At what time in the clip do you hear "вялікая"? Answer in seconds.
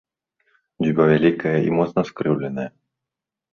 1.11-1.53